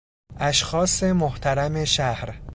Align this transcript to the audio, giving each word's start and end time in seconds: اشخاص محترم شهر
اشخاص 0.39 1.03
محترم 1.03 1.85
شهر 1.85 2.41